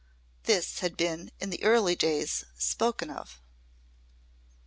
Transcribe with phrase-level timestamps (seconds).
[0.45, 3.39] This had been in the early days spoken of.